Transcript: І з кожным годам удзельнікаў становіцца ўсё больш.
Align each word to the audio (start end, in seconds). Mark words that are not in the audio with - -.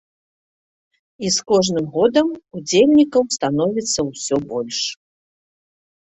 І 1.27 1.29
з 1.35 1.43
кожным 1.51 1.85
годам 1.97 2.27
удзельнікаў 2.59 3.21
становіцца 3.35 3.99
ўсё 4.07 4.35
больш. 4.55 4.79